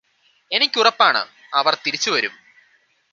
[0.51, 1.21] എനിക്കുറപ്പാണ്
[1.53, 2.33] അവര് തിരിച്ചു വരും